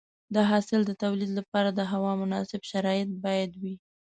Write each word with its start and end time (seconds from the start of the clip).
د 0.35 0.35
حاصل 0.49 0.81
د 0.85 0.91
تولید 1.03 1.31
لپاره 1.39 1.69
د 1.73 1.81
هوا 1.91 2.11
مناسب 2.21 2.61
شرایط 2.71 3.09
باید 3.25 3.51
وي. 3.61 3.75